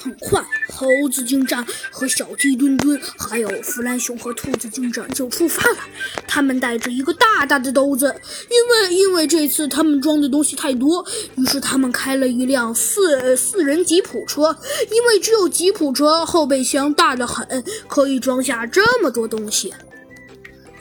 [0.00, 5.78] 很快，猴子警长和小鸡墩墩，还有弗兰熊和兔子警长就出发了。
[6.26, 8.06] 他们带着一个大大的兜子，
[8.48, 14.56] 因为因为这次他们装的东西太多，于是他们开了一辆四四人吉普车。
[14.90, 19.74] 因为只有吉普车后备箱大得很，可以装下这么多东西。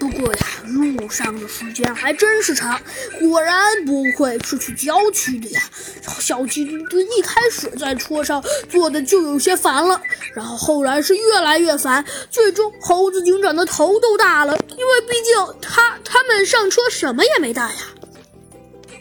[0.00, 2.80] 不过呀，路上的时间还真是长。
[3.20, 5.60] 果然不会是去郊区的呀。
[6.18, 10.00] 小鸡墩墩一开始在车上坐的就有些烦了，
[10.34, 17.76] 然后后来是越来越烦，最终猴子警长的头都大了，因为毕竟他他们上车什么也没带呀。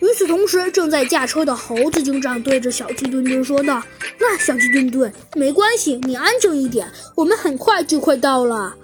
[0.01, 3.81] 与此同时，正在驾车的猴子警长对着小鸡墩墩说道
[4.19, 8.75] ：“那小鸡墩墩，没关系，你安静一点，我们很快就快到了。”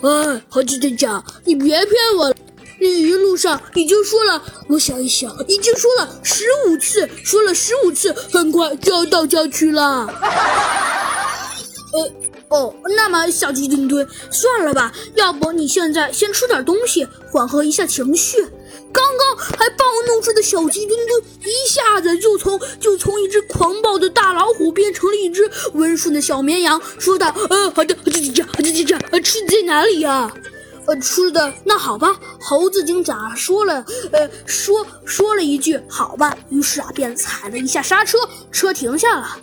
[0.00, 2.32] 哎，猴子队长，你别骗我！
[2.80, 10.06] 你一路上已经说了，我想一想，已经说了十五次，说了十五次，很快就要到郊区了。
[11.92, 12.12] 呃，
[12.50, 18.46] 哦，那么小鸡墩墩，算了吧，要不你现在先吃点东西，缓和一下情绪。
[18.92, 30.32] 刚刚还暴怒着的小鸡墩墩，一下子就从就从一只狂暴的大老虎变成了一只温顺的小绵羊，说道：“呃，好的，猴子警长，猴子呃，吃的在哪里呀？
[30.86, 38.18] 呃，吃的那好吧。”猴子警长说了，呃，说说了一句“好吧”，于是啊，便踩了一下刹车，
[38.50, 39.38] 车停下了。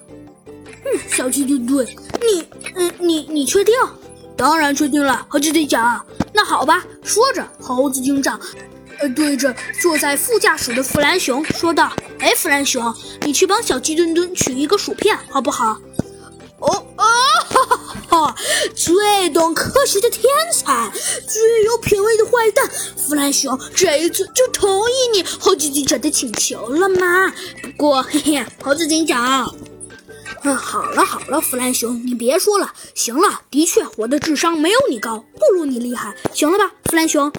[0.48, 3.74] 嗯，小鸡墩墩，你，嗯，你你确定？
[4.38, 6.06] 当然确定了，猴子警长。
[6.34, 8.40] 那好吧，说着，猴子警长。
[9.00, 15.78] 呃，对着坐在副驾驶的弗兰熊说道：“哎，弗兰熊，你去帮小鸡墩墩取一个薯片，好不好？”
[16.60, 17.04] 哦哦，
[17.50, 18.36] 哈哈哈！
[18.74, 20.90] 最懂科学的天才，
[21.28, 27.32] 最有品味的坏蛋，弗兰熊这一次就同意你猴子警长的请求了吗？
[27.62, 29.54] 不过，嘿嘿，猴子警长，
[30.44, 32.74] 嗯，好了好了，弗兰熊，你别说了。
[32.96, 37.32] 行了，的确，我的智商没有你高，不如你厉害，行了吧，弗兰熊？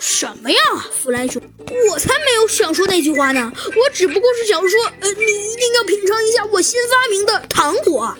[0.00, 0.58] 什么呀，
[0.90, 1.40] 弗兰熊，
[1.90, 3.52] 我才没有想说那句话呢。
[3.54, 8.16] 我只不过是想说，呃，你一定要品尝一下我新发明的糖果。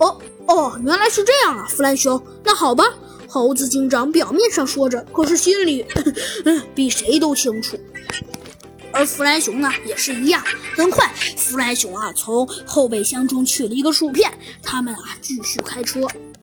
[0.00, 2.20] 哦哦，原来是这样啊，弗兰熊。
[2.42, 2.84] 那好吧，
[3.28, 5.86] 猴子警长表面上说着，可是心里
[6.74, 7.78] 比谁都清楚。
[8.92, 10.42] 而弗兰熊呢，也是一样。
[10.74, 16.00] 很快，弗兰熊啊从后备箱中取了一个薯片，他们啊继续开车。